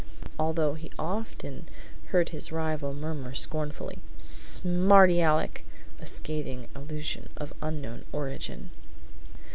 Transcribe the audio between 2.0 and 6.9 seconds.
heard his rival murmur scornfully, "SMARTY ALECK!" a scathing